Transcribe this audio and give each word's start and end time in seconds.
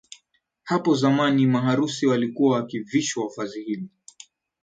Hapo 0.63 0.95
zamani 0.95 1.47
maharusi 1.47 2.07
walikuwa 2.07 2.55
wakivishwa 2.57 3.31
vazi 3.37 3.63
hili 3.63 3.89